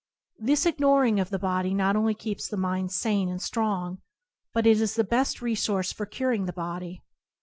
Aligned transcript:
This 0.39 0.65
ignoring 0.65 1.19
of 1.19 1.29
the 1.29 1.37
body 1.37 1.75
not 1.75 1.95
only 1.95 2.15
keeps 2.15 2.47
the 2.47 2.57
mind 2.57 2.91
sane 2.91 3.29
and 3.29 3.39
strong, 3.39 4.01
but 4.51 4.65
it 4.65 4.81
is 4.81 4.95
the 4.95 5.03
best 5.03 5.43
resource 5.43 5.93
for 5.93 6.07
cur 6.07 6.31
ing 6.33 6.45
the 6.47 6.53
body. 6.53 7.03